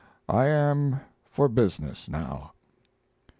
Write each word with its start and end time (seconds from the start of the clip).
I 0.29 0.47
am 0.47 0.99
for 1.29 1.47
business 1.47 2.07
now. 2.09 2.53